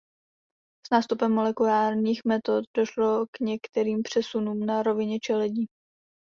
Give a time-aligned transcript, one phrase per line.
[0.87, 5.65] S nástupem molekulárních metod došlo k některým přesunům na rovině čeledí.